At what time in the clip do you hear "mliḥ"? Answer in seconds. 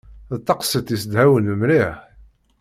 1.59-1.97